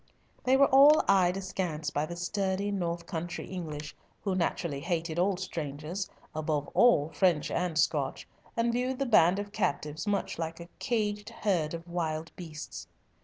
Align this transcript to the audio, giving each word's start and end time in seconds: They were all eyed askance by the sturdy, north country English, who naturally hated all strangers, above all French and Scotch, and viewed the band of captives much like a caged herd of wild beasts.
They 0.45 0.57
were 0.57 0.65
all 0.65 1.03
eyed 1.07 1.37
askance 1.37 1.91
by 1.91 2.07
the 2.07 2.15
sturdy, 2.15 2.71
north 2.71 3.05
country 3.05 3.45
English, 3.45 3.95
who 4.23 4.33
naturally 4.33 4.79
hated 4.79 5.19
all 5.19 5.37
strangers, 5.37 6.09
above 6.33 6.67
all 6.73 7.09
French 7.11 7.51
and 7.51 7.77
Scotch, 7.77 8.27
and 8.57 8.73
viewed 8.73 8.97
the 8.97 9.05
band 9.05 9.37
of 9.37 9.51
captives 9.51 10.07
much 10.07 10.39
like 10.39 10.59
a 10.59 10.69
caged 10.79 11.29
herd 11.29 11.75
of 11.75 11.87
wild 11.87 12.31
beasts. 12.35 12.87